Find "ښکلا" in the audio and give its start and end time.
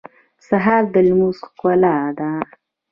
1.47-1.95